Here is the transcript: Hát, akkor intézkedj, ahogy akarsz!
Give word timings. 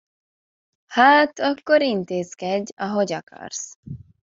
Hát, 0.87 1.39
akkor 1.39 1.81
intézkedj, 1.81 2.71
ahogy 2.75 3.13
akarsz! 3.13 3.77